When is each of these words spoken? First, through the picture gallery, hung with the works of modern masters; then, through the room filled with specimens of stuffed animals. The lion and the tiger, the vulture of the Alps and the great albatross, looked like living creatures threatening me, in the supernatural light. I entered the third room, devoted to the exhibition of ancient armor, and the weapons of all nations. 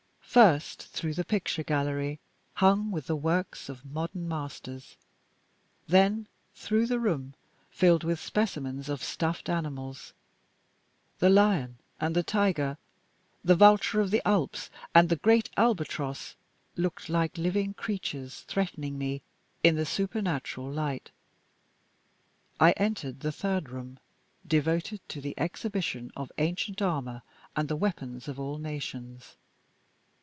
First, 0.31 0.83
through 0.87 1.15
the 1.15 1.25
picture 1.25 1.61
gallery, 1.61 2.21
hung 2.53 2.89
with 2.89 3.07
the 3.07 3.17
works 3.17 3.67
of 3.67 3.83
modern 3.83 4.29
masters; 4.29 4.95
then, 5.89 6.25
through 6.55 6.85
the 6.85 7.01
room 7.01 7.33
filled 7.69 8.05
with 8.05 8.17
specimens 8.17 8.87
of 8.87 9.03
stuffed 9.03 9.49
animals. 9.49 10.13
The 11.19 11.27
lion 11.29 11.79
and 11.99 12.15
the 12.15 12.23
tiger, 12.23 12.77
the 13.43 13.57
vulture 13.57 13.99
of 13.99 14.09
the 14.09 14.25
Alps 14.25 14.69
and 14.95 15.09
the 15.09 15.17
great 15.17 15.49
albatross, 15.57 16.37
looked 16.77 17.09
like 17.09 17.37
living 17.37 17.73
creatures 17.73 18.45
threatening 18.47 18.97
me, 18.97 19.23
in 19.65 19.75
the 19.75 19.85
supernatural 19.85 20.71
light. 20.71 21.11
I 22.57 22.71
entered 22.77 23.19
the 23.19 23.33
third 23.33 23.69
room, 23.69 23.99
devoted 24.47 25.01
to 25.09 25.19
the 25.19 25.37
exhibition 25.37 26.09
of 26.15 26.31
ancient 26.37 26.81
armor, 26.81 27.21
and 27.53 27.67
the 27.67 27.75
weapons 27.75 28.29
of 28.29 28.39
all 28.39 28.59
nations. 28.59 29.35